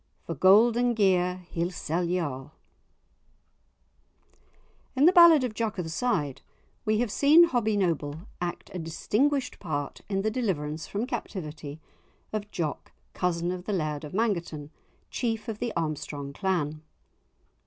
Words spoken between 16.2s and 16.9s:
clan.